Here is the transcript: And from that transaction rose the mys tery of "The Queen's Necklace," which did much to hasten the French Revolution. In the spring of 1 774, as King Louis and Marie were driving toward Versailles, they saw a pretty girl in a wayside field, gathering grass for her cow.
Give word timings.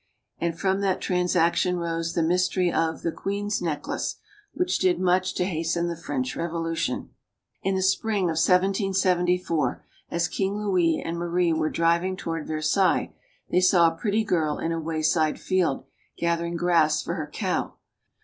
And 0.39 0.59
from 0.59 0.81
that 0.81 0.99
transaction 0.99 1.77
rose 1.77 2.15
the 2.15 2.23
mys 2.23 2.49
tery 2.49 2.73
of 2.73 3.03
"The 3.03 3.11
Queen's 3.11 3.61
Necklace," 3.61 4.15
which 4.51 4.79
did 4.79 4.99
much 4.99 5.35
to 5.35 5.45
hasten 5.45 5.89
the 5.89 5.95
French 5.95 6.35
Revolution. 6.35 7.11
In 7.61 7.75
the 7.75 7.83
spring 7.83 8.23
of 8.23 8.29
1 8.29 8.37
774, 8.37 9.85
as 10.09 10.27
King 10.27 10.57
Louis 10.57 10.99
and 11.05 11.17
Marie 11.19 11.53
were 11.53 11.69
driving 11.69 12.17
toward 12.17 12.47
Versailles, 12.47 13.13
they 13.51 13.61
saw 13.61 13.89
a 13.91 13.95
pretty 13.95 14.23
girl 14.23 14.57
in 14.57 14.71
a 14.71 14.79
wayside 14.81 15.39
field, 15.39 15.83
gathering 16.17 16.55
grass 16.55 17.03
for 17.03 17.13
her 17.13 17.27
cow. 17.31 17.75